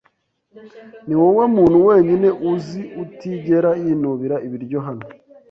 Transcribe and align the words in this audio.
Niwowe 1.07 1.43
muntu 1.55 1.77
wenyine 1.87 2.29
uzi 2.51 2.81
utigera 3.03 3.71
yinubira 3.83 4.35
ibiryo 4.47 4.79
hano. 4.87 5.05